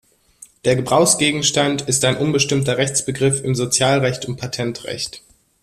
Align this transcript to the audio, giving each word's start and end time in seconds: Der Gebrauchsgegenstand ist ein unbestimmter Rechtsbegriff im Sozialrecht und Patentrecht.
Der 0.65 0.75
Gebrauchsgegenstand 0.75 1.83
ist 1.83 2.03
ein 2.05 2.17
unbestimmter 2.17 2.79
Rechtsbegriff 2.79 3.43
im 3.43 3.53
Sozialrecht 3.53 4.25
und 4.25 4.35
Patentrecht. 4.35 5.21